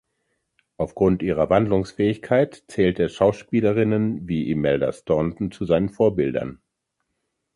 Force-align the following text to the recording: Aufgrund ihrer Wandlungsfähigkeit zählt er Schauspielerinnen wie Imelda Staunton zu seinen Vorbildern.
Aufgrund 0.77 1.21
ihrer 1.21 1.51
Wandlungsfähigkeit 1.51 2.63
zählt 2.67 2.97
er 2.99 3.07
Schauspielerinnen 3.07 4.27
wie 4.27 4.49
Imelda 4.49 4.91
Staunton 4.91 5.51
zu 5.51 5.63
seinen 5.65 5.89
Vorbildern. 5.89 6.59